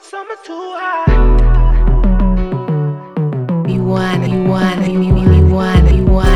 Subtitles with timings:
[0.00, 1.08] Summer too hot.
[3.68, 6.28] You want, you want, you, you, you want, you want.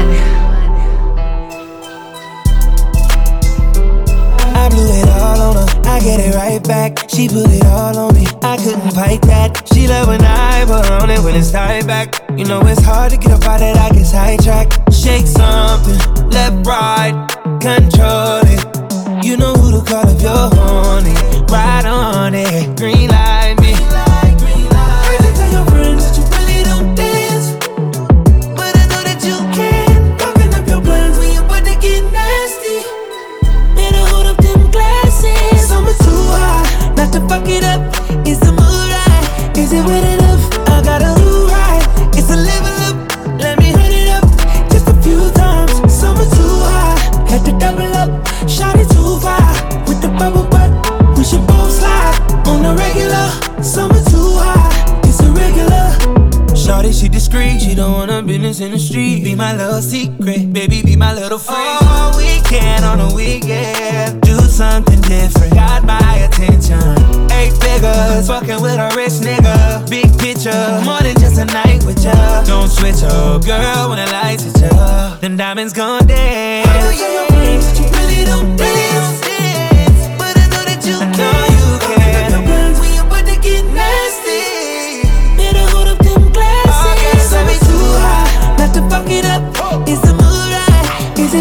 [4.56, 7.08] I blew it all on her, I get it right back.
[7.08, 9.68] She put it all on me, I couldn't fight that.
[9.72, 12.20] She love when I put on it when it's tied back.
[12.36, 14.92] You know it's hard to get up out that I get sidetracked.
[14.92, 17.14] Shake something, left, right,
[17.60, 19.24] control it.
[19.24, 21.14] You know who to call if you're horny.
[21.46, 23.31] Ride on it, green light
[60.82, 61.56] secret, baby, be my little freak.
[61.58, 65.54] Oh, weekend on a weekend, do something different.
[65.54, 67.30] Got my attention.
[67.32, 69.88] Eight figures, fucking with a rich nigga.
[69.88, 72.44] Big picture, more than just a night with ya.
[72.44, 75.16] Don't switch up, girl, when the lights hit ya.
[75.16, 76.68] Them diamonds gon' dance.
[76.68, 78.71] Oh, yeah, your friends, that you really don't dance.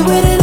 [0.03, 0.40] Right?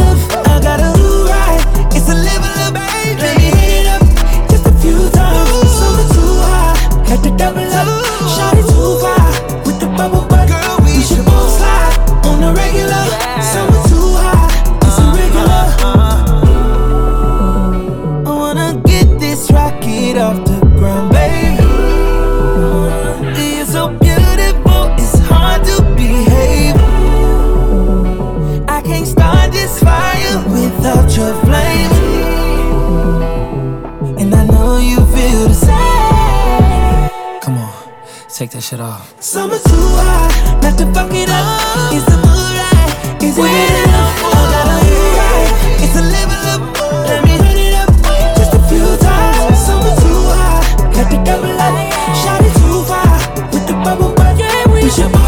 [38.39, 39.21] Take that shit off.
[39.21, 41.91] Summer too hot, not to fuck it up.
[41.91, 43.19] Is the mood right?
[43.19, 44.15] Is it enough?
[44.23, 45.83] I gotta do right.
[45.83, 46.61] It's a level up.
[47.03, 47.91] Let me hit it up
[48.39, 49.59] just a few times.
[49.59, 50.63] Summer too hot,
[50.95, 51.75] had to double up.
[52.15, 53.11] Shot it too far
[53.51, 54.39] with the bubble butt.
[54.71, 55.18] we should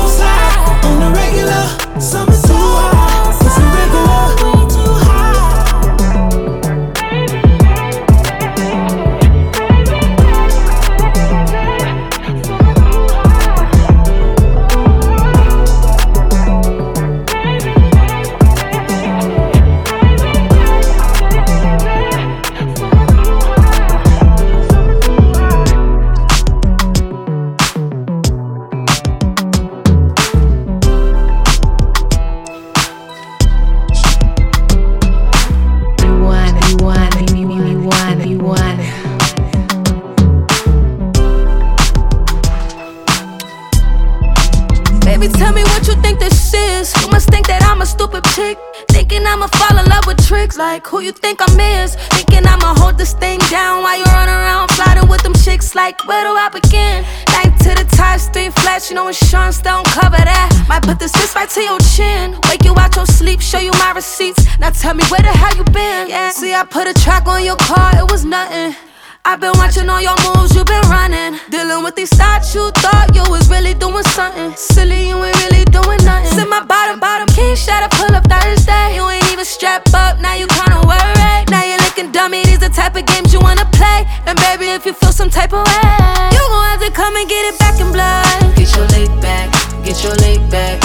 [49.72, 50.58] fall in love with tricks.
[50.58, 51.96] Like who you think I'm is.
[51.96, 55.76] Thinking I'ma hold this thing down while you run around flirting with them chicks.
[55.76, 57.04] Like where do I begin?
[57.34, 58.90] Night to the top, street flash.
[58.90, 60.66] You know insurance don't cover that.
[60.68, 62.38] Might put this fist right to your chin.
[62.50, 64.46] Wake you out your sleep, show you my receipts.
[64.60, 66.10] Now tell me where the hell you been?
[66.10, 66.32] Yeah.
[66.32, 68.76] See, I put a track on your car, it was nothing.
[69.24, 71.40] I've been watching all your moves, you've been running.
[71.52, 74.52] Dealing with these thoughts, you thought you was really doing something.
[74.56, 76.34] Silly, you ain't really doing nothing.
[76.34, 78.96] Sit my bottom, bottom, king shot, I pull up Thursday.
[78.96, 81.50] You ain't even strapped up, now you kinda worried.
[81.54, 84.08] Now you're looking dummy, these the type of games you wanna play.
[84.26, 85.94] And baby, if you feel some type of way,
[86.34, 88.56] you gon' have to come and get it back in blood.
[88.56, 89.54] Get your leg back,
[89.86, 90.82] get your leg back,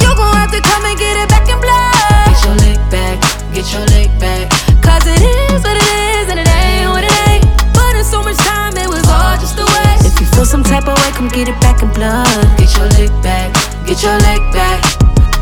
[0.00, 1.33] You gon' have to come and get it back
[11.34, 12.26] get it back in blood.
[12.56, 13.50] Get your leg back,
[13.86, 14.78] get your leg back.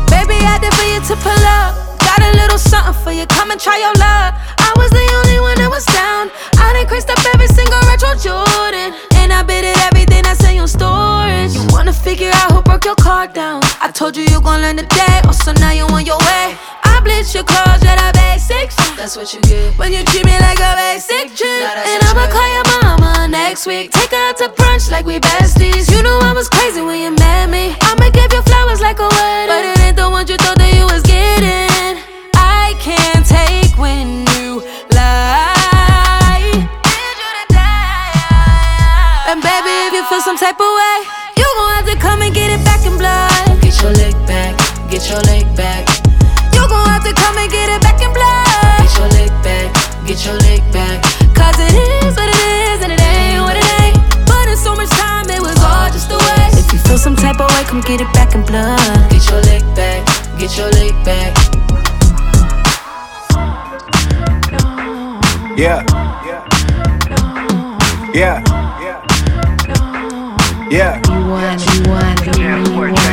[0.09, 1.77] Baby, I did for you to pull up.
[2.01, 4.33] Got a little something for you, come and try your luck.
[4.57, 6.33] I was the only one that was down.
[6.57, 8.97] I done creased up every single retro Jordan.
[9.21, 11.53] And I bid it everything that's in your storage.
[11.53, 13.61] You wanna figure out who broke your car down?
[13.79, 16.57] I told you you gon' learn today, oh, so now you on your way.
[17.03, 18.75] Bleach your clothes, yeah, the basics.
[18.95, 19.77] That's what you get.
[19.77, 23.91] When you treat me like a basic chick And I'ma call your mama next week.
[23.91, 25.91] Take her out to brunch like we besties.
[25.91, 27.75] You knew I was crazy when you met me.
[27.81, 29.51] I'ma give you flowers like a wedding.
[29.51, 31.99] But it ain't the ones you thought that you was getting.
[32.35, 34.63] I can't take when you
[34.95, 35.51] lie.
[39.27, 41.12] And baby, if you feel some type of way,
[68.13, 68.43] Yeah.
[70.69, 71.01] Yeah.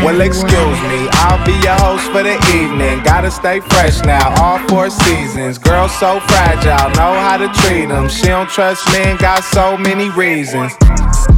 [0.05, 3.03] Well, excuse me, I'll be your host for the evening.
[3.03, 5.57] Gotta stay fresh now, all four seasons.
[5.57, 8.09] Girl so fragile, know how to treat them.
[8.11, 10.75] She don't trust men, got so many reasons.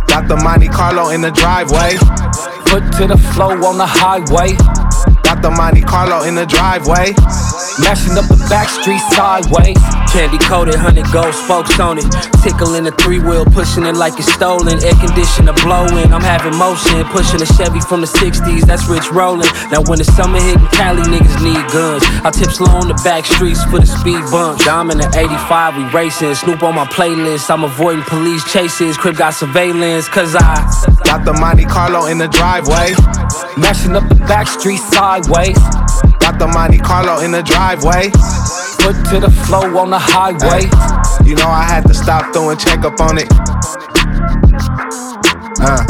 [0.06, 1.97] Got the Monte Carlo in the driveway.
[2.67, 4.56] Foot to the flow on the highway.
[5.23, 7.15] Got the Monte Carlo in the driveway.
[7.81, 9.81] Mashing up the back street sideways.
[10.13, 12.05] Candy coated, hundred gold spokes on it.
[12.45, 14.77] Tickling the three wheel, pushing it like it's stolen.
[14.85, 17.01] Air conditioner blowing, I'm having motion.
[17.09, 19.49] Pushing a Chevy from the 60s, that's rich rolling.
[19.73, 22.05] Now when the summer hitting Cali, niggas need guns.
[22.21, 24.69] I tip slow on the back streets for the speed bumps.
[24.69, 26.35] I'm in the 85, we racing.
[26.35, 28.99] Snoop on my playlist, I'm avoiding police chases.
[28.99, 30.61] Crib got surveillance, cause I
[31.05, 32.93] Got the Monte Carlo in the driveway.
[33.57, 35.59] Mashing up the back street sideways.
[36.43, 38.11] The Monte Carlo in the driveway.
[38.83, 40.65] Foot to the flow on the highway.
[41.25, 43.29] You know I had to stop through and check up on it.
[45.62, 45.87] Uh,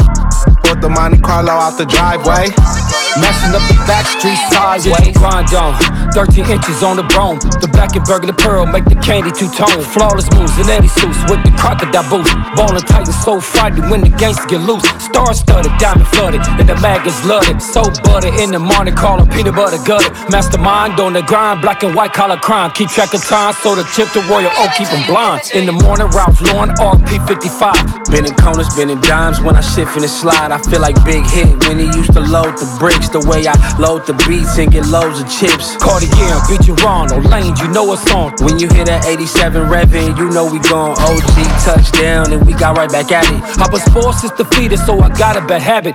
[0.61, 3.02] put the Monte Carlo out the driveway.
[3.21, 5.13] Mashing up the back street sideways.
[5.13, 5.77] Grind on,
[6.17, 7.37] 13 inches on the bone.
[7.61, 9.85] The black and burgundy pearl make the candy two tone.
[9.93, 12.33] Flawless moves and Eddie suits with the crocodile boots.
[12.57, 14.81] Ballin' tight and so frightened when the gangsters get loose.
[14.97, 17.61] Star studded, diamond flooded, and the mag is flooded.
[17.61, 20.09] So butter in the morning, calling peanut butter gutted.
[20.33, 22.71] Mastermind on the grind, black and white collar crime.
[22.71, 25.53] Keep track of time, so the tip to Royal Oak keep 'em blind.
[25.53, 27.77] In the morning, Ralph Lauren, RP55.
[28.09, 30.51] Been in corners, been in dimes when I shift in the slide.
[30.51, 33.02] I feel like Big Hit when he used to load the bricks.
[33.09, 35.77] The way I load the beats and get loads of chips.
[35.77, 38.33] Cartier, beat you wrong, no lanes, you know it's on.
[38.41, 42.75] When you hear that 87 revving, you know we gone OG touchdown and we got
[42.75, 43.37] right back at it.
[43.61, 45.93] I was forced since defeated, so I got a bad habit.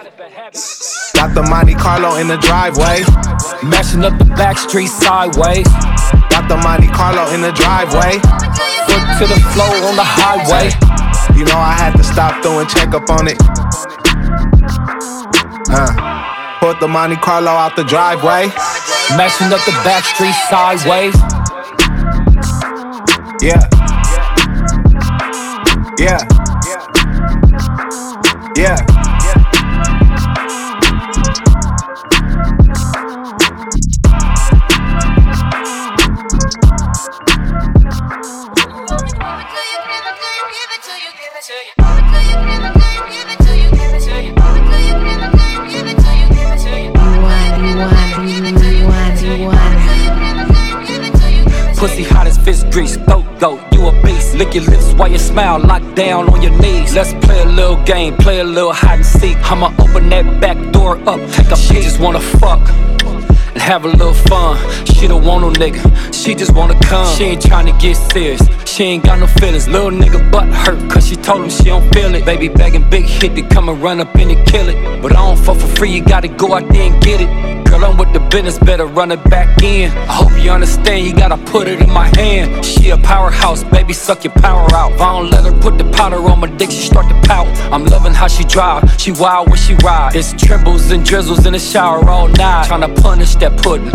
[1.18, 3.02] Got the Monte Carlo in the driveway.
[3.66, 5.66] Mashing up the back street sideways.
[6.30, 8.22] Got the Monte Carlo in the driveway.
[8.86, 10.70] Foot to the flow on the highway.
[11.34, 13.38] You know I had to stop through and check up on it.
[15.70, 16.07] Uh,
[16.60, 18.48] put the Monte Carlo out the driveway.
[19.16, 21.14] Mashing up the back street sideways.
[23.40, 23.68] Yeah.
[25.98, 26.18] Yeah.
[28.56, 28.84] Yeah.
[28.86, 28.97] Yeah.
[54.38, 56.94] Lick your lips while you smile, lock down on your knees.
[56.94, 59.36] Let's play a little game, play a little hide and seek.
[59.50, 62.87] I'ma open that back door up, take a She just wanna fuck
[63.68, 64.56] have a little fun.
[64.86, 65.82] She don't want no nigga,
[66.14, 67.06] she just wanna come.
[67.14, 69.68] She ain't tryna get serious, she ain't got no feelings.
[69.68, 72.24] Little nigga butt hurt, cause she told him she don't feel it.
[72.24, 75.02] Baby begging big hit to come and run up in and kill it.
[75.02, 77.28] But I don't fuck for free, you gotta go out there and get it.
[77.68, 79.90] Girl, I'm with the business, better run it back in.
[79.90, 82.64] I hope you understand, you gotta put it in my hand.
[82.64, 84.92] She a powerhouse, baby, suck your power out.
[84.92, 87.46] If I don't let her put the powder on my dick, she start to pout.
[87.70, 90.16] I'm loving how she drive, she wild when she ride.
[90.16, 92.68] It's trembles and drizzles in the shower all night.
[92.68, 93.90] Tryna punish that pudding,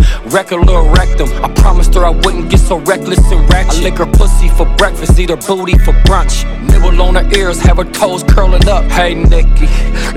[0.66, 1.30] little rectum.
[1.44, 3.82] I promised her I wouldn't get so reckless and ratchet.
[3.82, 6.44] I lick her pussy for breakfast, eat her booty for brunch.
[6.70, 8.84] Nibble on her ears, have her toes curling up.
[8.92, 9.68] Hey, Nikki,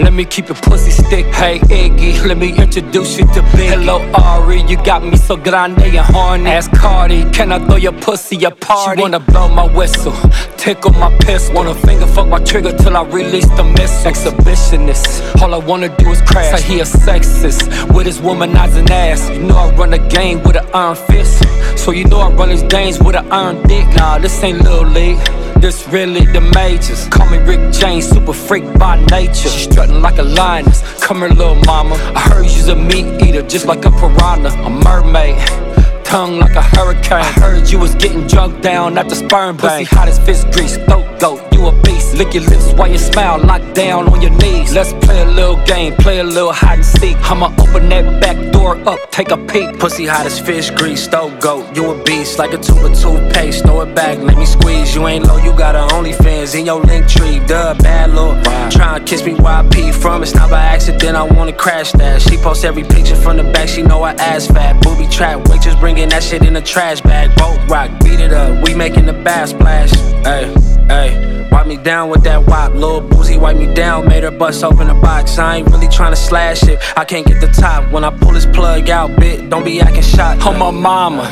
[0.02, 1.26] let me keep your pussy stick.
[1.34, 3.70] Hey, Iggy, let me introduce you to Big.
[3.70, 6.50] Hello, Ari, you got me so grande and horny.
[6.50, 8.98] Ask Cardi, can I throw your pussy a party?
[8.98, 10.12] She wanna blow my whistle,
[10.56, 11.50] tickle my piss.
[11.50, 14.10] Wanna finger fuck my trigger till I release the missile.
[14.10, 16.60] Exhibitionist, all I wanna do is crash.
[16.60, 19.25] Say he a sexist with his womanizing ass.
[19.30, 21.44] You know I run a game with an iron fist.
[21.78, 23.86] So you know I run these games with an iron dick.
[23.96, 25.18] Nah, this ain't little league.
[25.60, 27.08] This really the majors.
[27.08, 29.48] Call me Rick James, super freak by nature.
[29.48, 30.82] She strutting like a lioness.
[31.04, 31.94] Come here, little mama.
[32.14, 35.65] I heard you's a meat eater, just like a piranha, a mermaid.
[36.06, 37.18] Tongue like a hurricane.
[37.18, 39.88] I heard you was getting drunk down at the sperm bank.
[39.88, 42.14] Pussy hot as fist grease, throat goat, you a beast.
[42.14, 44.72] Lick your lips while you smile, lock down on your knees.
[44.72, 47.16] Let's play a little game, play a little hide and seek.
[47.28, 49.80] I'ma open that back door up, take a peek.
[49.80, 51.74] Pussy hot as fish grease, stove goat.
[51.74, 53.64] You a beast like a tube of toothpaste.
[53.64, 54.94] Throw it back, let me squeeze.
[54.94, 57.40] You ain't low, you got a OnlyFans in your link tree.
[57.46, 58.40] Duh, bad little.
[58.70, 61.16] Trying to kiss me while I pee from it's not by accident.
[61.16, 62.22] I wanna crash that.
[62.22, 63.68] She posts every picture from the back.
[63.68, 64.82] She know I ass fat.
[64.82, 67.34] Booby trap, waitress bringing that shit in a trash bag.
[67.36, 68.62] Boat rock, beat it up.
[68.62, 69.90] We making the bass splash.
[70.26, 70.54] Hey,
[70.88, 71.48] hey.
[71.50, 72.74] Wipe me down with that wop.
[72.74, 75.38] Lil Boosie wipe me down, made her bust open the box.
[75.38, 76.78] I ain't really trying to slash it.
[76.98, 79.48] I can't get the top when I pull this plug out, bit.
[79.48, 80.46] Don't be acting shot.
[80.46, 81.22] On my mama,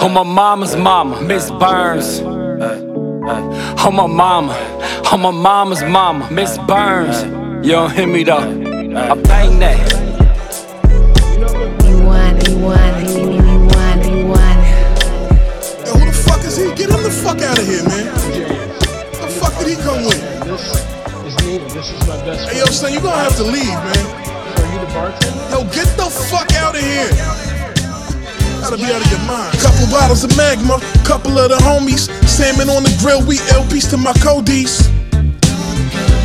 [0.00, 2.20] on my mama's mama, Miss Burns.
[2.20, 4.52] On my mama,
[5.10, 7.24] on my mama's mama, Miss Burns.
[7.66, 8.38] You don't hear me though.
[8.38, 10.01] I bang that.
[20.70, 20.92] With?
[22.48, 24.04] Hey, yo, son, you gonna have to leave, man.
[24.56, 25.44] So you the bartender?
[25.50, 27.10] Yo, get the fuck out of here.
[28.62, 29.58] Gotta be out of your mind.
[29.58, 32.06] Couple bottles of magma, couple of the homies.
[32.28, 34.86] Salmon on the grill, we L piece to my codies.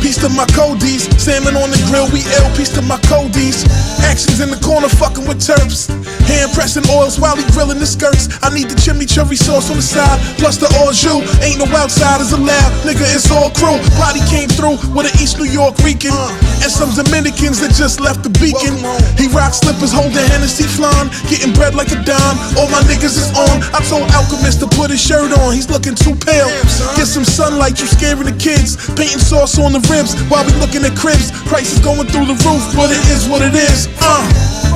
[0.00, 1.10] Piece to my codies.
[1.18, 3.66] Salmon on the grill, we L piece to my codies.
[4.06, 5.90] Actions in the corner, fucking with terps.
[6.28, 8.28] Hand pressing oils while he grilling the skirts.
[8.44, 11.24] I need the chimichurri sauce on the side, plus the au jus.
[11.40, 13.80] Ain't no outsiders allowed, nigga, it's all crew.
[13.96, 16.12] Body came through with an East New York Rican.
[16.60, 18.76] And some Dominicans that just left the beacon.
[19.16, 22.36] He rock slippers, holding Hennessy flan, getting bread like a dime.
[22.60, 23.64] All my niggas is on.
[23.72, 26.52] I told Alchemist to put his shirt on, he's looking too pale.
[26.92, 28.76] Get some sunlight, you scaring the kids.
[29.00, 31.32] Painting sauce on the ribs while we looking at cribs.
[31.48, 33.88] Prices going through the roof, but it is what it is.
[34.04, 34.67] Uh.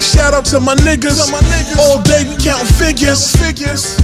[0.00, 1.18] Shout out to my niggas.
[1.78, 3.34] All day we counting figures.
[3.36, 4.00] Figures.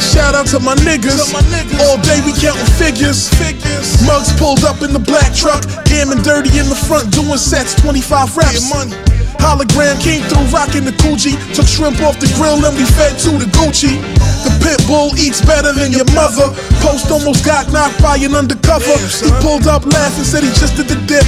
[0.00, 1.32] Shout out to my niggas.
[1.84, 3.30] All day we counting figures.
[4.06, 5.64] Muggs pulled up in the black truck.
[5.84, 7.74] Damn and dirty in the front doing sets.
[7.80, 8.72] 25 reps.
[9.40, 11.34] Hologram came through rocking the Gucci.
[11.54, 13.96] Took shrimp off the grill and we fed to the Gucci.
[14.44, 16.52] The pit bull eats better than your mother.
[16.84, 18.96] Post almost got knocked by an undercover.
[19.20, 21.24] He pulled up laughing, said he just did the dip.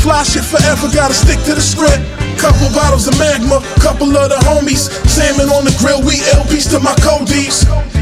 [0.00, 2.21] Fly shit forever, gotta stick to the script.
[2.42, 4.90] Couple bottles of magma, couple of the homies.
[5.06, 8.01] Salmon on the grill, we LPs to my codies.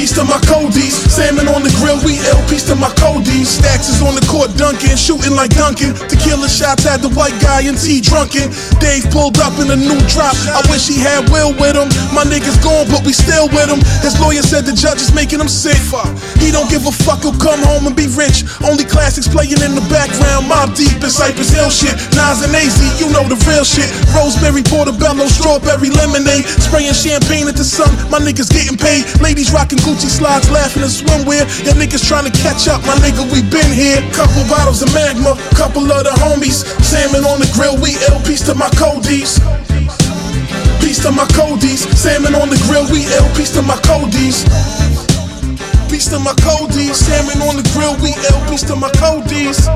[0.00, 0.96] Piece to my codies.
[1.12, 3.52] Salmon on the grill, we L piece to my codies.
[3.60, 5.92] Stacks is on the court dunking, shooting like Duncan.
[6.08, 8.48] Tequila shots had the white guy and T drunken.
[8.80, 10.32] Dave pulled up in a new drop.
[10.56, 11.92] I wish he had Will with him.
[12.16, 13.84] My niggas gone, but we still with him.
[14.00, 15.76] His lawyer said the judge is making him sick.
[16.40, 18.48] He don't give a fuck, he'll come home and be rich.
[18.64, 20.48] Only classics playing in the background.
[20.48, 21.92] Mobb Deep in Cypress Hill shit.
[22.16, 23.92] Nas and AZ, you know the real shit.
[24.16, 26.48] Rosemary, portobello, strawberry lemonade.
[26.48, 27.92] Spraying champagne at the sun.
[28.08, 29.04] My niggas getting paid.
[29.20, 31.42] Ladies rocking Gucci slides, laughing and swimwear.
[31.66, 32.78] Your niggas trying to catch up.
[32.86, 33.98] My nigga, we been here.
[34.14, 36.62] Couple bottles of magma, couple of the homies.
[36.78, 39.42] Salmon on the grill, we L piece to my codies.
[40.78, 41.82] Piece to my codies.
[41.98, 44.46] Salmon on the grill, we L piece to my codies.
[45.90, 46.94] Piece to my codies.
[46.94, 49.66] Salmon on the grill, we L piece to my codies.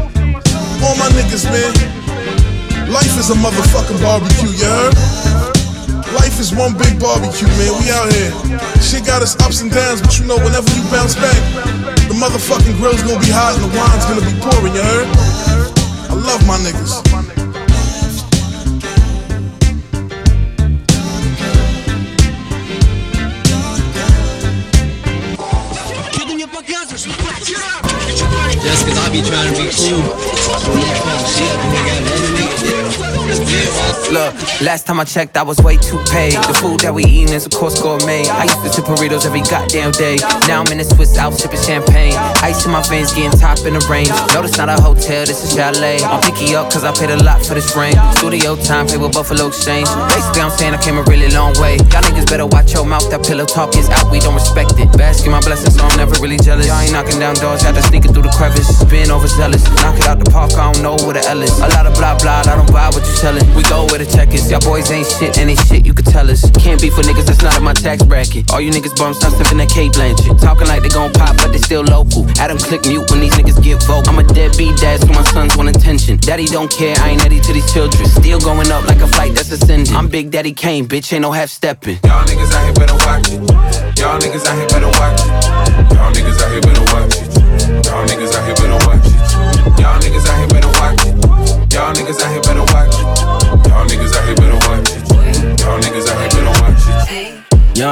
[0.78, 1.74] All my niggas, man.
[2.86, 5.53] Life is a motherfucking barbecue, you heard?
[6.14, 7.74] Life is one big barbecue, man.
[7.82, 8.30] We out here.
[8.80, 11.34] Shit got us ups and downs, but you know, whenever you bounce back,
[12.06, 15.08] the motherfucking grill's gonna be hot and the wine's gonna be pouring, you heard?
[16.08, 17.02] I love my niggas.
[28.62, 30.24] Just cause I be trying to be cool.
[32.94, 34.30] Look,
[34.62, 36.34] last time I checked, I was way too paid.
[36.46, 38.22] The food that we eatin' is of course gourmet.
[38.28, 40.16] I used to sip burritos every goddamn day.
[40.46, 42.14] Now I'm in a Swiss Alps sipping champagne.
[42.44, 44.14] Ice in my veins, getting top in the range.
[44.30, 45.98] No, this not a hotel, this is chalet.
[46.04, 47.96] I'm picky up cause I paid a lot for this ring.
[48.14, 49.88] Studio time, pay with Buffalo Exchange.
[50.14, 51.82] Basically, I'm saying I came a really long way.
[51.90, 54.86] Y'all niggas better watch your mouth, that pillow talk is out, we don't respect it.
[54.94, 56.70] Basking my blessings, so I'm never really jealous.
[56.70, 58.70] Y'all ain't knocking down doors, had to sneak it through the crevice.
[58.86, 61.58] Being overzealous, knock it out the park, I don't know where the L is.
[61.58, 63.46] A lot of blah blah, I don't buy what you selling.
[63.54, 64.50] We go where the check is.
[64.50, 66.42] Y'all boys ain't shit, and ain't shit you could tell us.
[66.58, 68.50] Can't be for niggas that's not in my tax bracket.
[68.52, 70.40] All you niggas bums, stop sipping that K Blanchett.
[70.40, 72.26] Talking like they gon' pop, but they still local.
[72.38, 74.10] Adam click mute when these niggas get vocal.
[74.10, 76.18] I'm a deadbeat dad, so my sons want attention.
[76.18, 78.08] Daddy don't care, I ain't Eddie to these children.
[78.08, 79.94] Still going up like a flight that's ascending.
[79.94, 81.98] I'm Big Daddy Kane, bitch, ain't no half stepping.
[82.04, 83.40] Y'all niggas out here better watch it.
[83.98, 85.28] Y'all niggas out here better watch it.
[85.94, 87.34] Y'all niggas out here better watch it.
[87.86, 89.80] Y'all niggas out here better watch it.
[89.80, 91.14] Y'all niggas out here better watch it.
[91.74, 92.43] Y'all niggas out here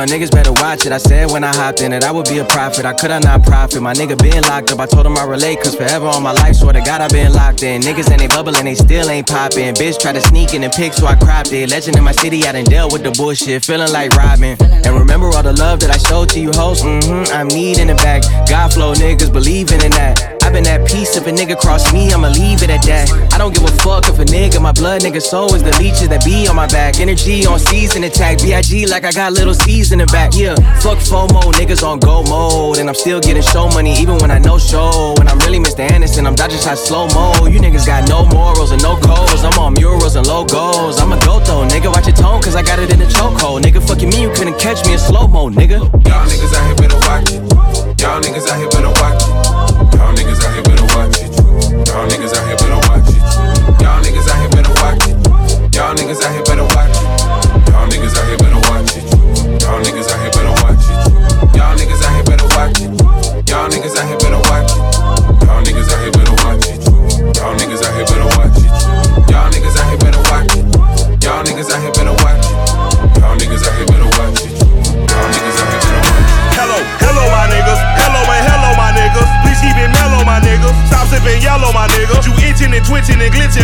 [0.07, 0.93] Niggas better watch it.
[0.93, 2.85] I said when I hopped in it, I would be a prophet.
[2.85, 3.83] I could I not profit?
[3.83, 4.81] My nigga been locked up.
[4.81, 7.33] I told him I relate, cause forever on my life, swear to God, I been
[7.33, 7.83] locked in.
[7.83, 9.75] Niggas and they bubbling, they still ain't popping.
[9.75, 11.71] Bitch try to sneak in and pick, so I cropped it.
[11.71, 13.65] Legend in my city, I done dealt with the bullshit.
[13.65, 14.57] Feeling like Robin.
[14.61, 16.83] And remember all the love that I showed to you, hoes?
[16.83, 18.23] Mm hmm, I'm needing it back.
[18.49, 20.42] God flow niggas believing in that.
[20.43, 21.17] I've been at peace.
[21.17, 23.07] If a nigga cross me, I'ma leave it at that.
[23.33, 26.09] I don't give a fuck if a nigga, my blood nigga soul is the leeches
[26.09, 27.01] that be on my back.
[27.01, 28.39] Energy on season attack.
[28.39, 30.35] BIG like I got little C's in the back.
[30.35, 32.79] Yeah, fuck FOMO, niggas on go mode.
[32.79, 35.15] And I'm still getting show money even when I know show.
[35.21, 35.81] And I'm really Mr.
[35.81, 37.47] Anderson, I'm dodging shots slow mo.
[37.47, 39.45] You niggas got no morals and no codes.
[39.45, 41.01] I'm on murals and logos.
[41.01, 41.93] I'm a go though, nigga.
[41.93, 43.63] Watch your tone, cause I got it in the chokehold.
[43.63, 45.79] Nigga, fucking me, you couldn't catch me in slow mo, nigga.
[46.09, 48.01] Y'all niggas out here better watch it.
[48.03, 49.32] Y'all niggas out here better watch.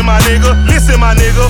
[0.09, 0.57] My nigga.
[0.65, 1.45] Listen, my nigga.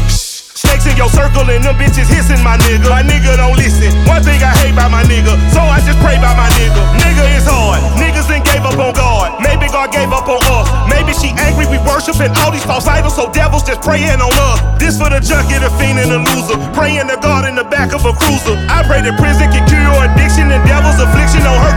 [0.59, 2.91] Snakes in your circle and them bitches hissing, my nigga.
[2.91, 3.95] My nigga don't listen.
[4.11, 6.83] One thing I hate about my nigga, so I just pray about my nigga.
[6.99, 7.79] Nigga is hard.
[7.95, 9.38] Niggas then gave up on God.
[9.38, 10.67] Maybe God gave up on us.
[10.91, 14.59] Maybe she angry we worshiping all these false idols, so devils just praying on us.
[14.83, 16.59] This for the junkie, the fiend, and the loser.
[16.75, 18.59] Praying to God in the back of a cruiser.
[18.67, 21.68] I pray that prison can cure your addiction and devil's affliction don't hurt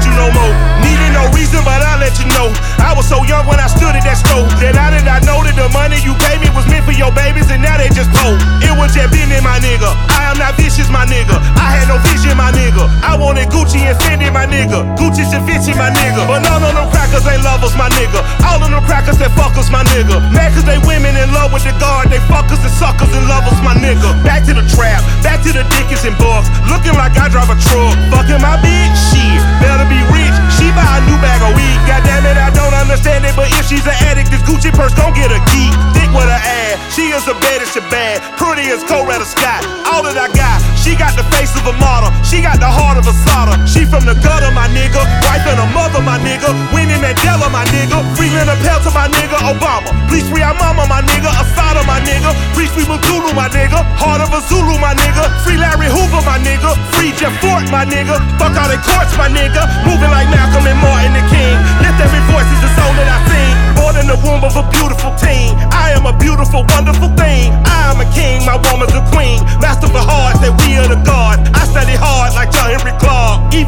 [8.92, 9.88] just business, my nigga.
[10.12, 11.36] I am not vicious, my nigga.
[11.56, 12.88] I had no vision, my nigga.
[13.02, 14.84] I wanted Gucci and Fendi, my nigga.
[15.00, 16.28] Gucci and Vinci, my nigga.
[16.28, 18.20] But none of them crackers ain't lovers, my nigga.
[18.44, 20.20] All of them crackers that fuckers, my nigga.
[20.36, 22.12] Mad cause they women in love with the guard.
[22.12, 24.12] They fuckers and suckers and lovers, my nigga.
[24.24, 26.52] Back to the trap, back to the Dickens and Bucks.
[26.68, 27.96] Looking like I drive a truck.
[28.12, 29.40] Fucking my bitch, shit.
[29.64, 30.36] Better be rich.
[30.60, 31.80] She buy a new bag of weed.
[31.88, 33.34] God damn it, I don't understand it.
[33.40, 35.72] But if she's an addict, this Gucci purse gon' get a key.
[35.96, 36.71] Thick with her ass.
[36.92, 38.20] She is the baddest, she bad.
[38.36, 39.64] Pretty as Coretta Scott.
[39.88, 40.60] All that I got.
[40.76, 42.12] She got the face of a model.
[42.20, 43.56] She got the heart of a solder.
[43.64, 45.00] She from the gutter, my nigga.
[45.24, 46.52] Wife and a mother, my nigga.
[46.76, 48.04] Winnie Mandela, my nigga.
[48.20, 49.40] Free Leonard Peltier, my nigga.
[49.40, 49.88] Obama.
[50.12, 51.32] Please free our mama, my nigga.
[51.32, 52.36] Assata, my nigga.
[52.52, 53.88] Free Mutulu, my nigga.
[53.96, 55.32] Heart of a Zulu, my nigga.
[55.48, 56.76] Free Larry Hoover, my nigga.
[57.00, 58.20] Free Jeff Fort, my nigga.
[58.36, 59.64] Fuck all the courts, my nigga.
[59.88, 61.56] Moving like Malcolm and Martin the King.
[61.80, 63.61] Lift every voice is the soul that I sing.
[63.92, 65.52] Born in the womb of a beautiful teen.
[65.76, 67.52] I am a beautiful, wonderful thing.
[67.68, 67.81] I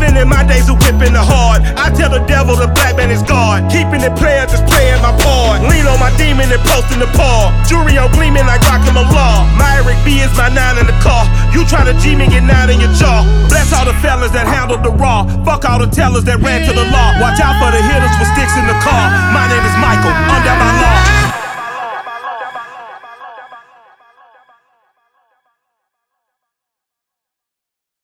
[0.04, 3.24] In my days of whipping the hard, I tell the devil the black man is
[3.24, 3.68] God.
[3.68, 5.64] Keeping it playing, just playing my part.
[5.68, 7.52] Lean on my demon and posting the paw.
[7.68, 9.44] Jewelry on gleaming like rockin' my law.
[9.60, 11.28] My Eric B is my nine in the car.
[11.52, 13.24] You try to G me, get nine in your jaw.
[13.52, 15.28] Bless all the fellas that handled the raw.
[15.44, 17.20] Fuck all the tellers that ran to the law.
[17.20, 19.12] Watch out for the hitters with sticks in the car.
[19.36, 20.12] My name is Michael.
[20.12, 21.23] I'm down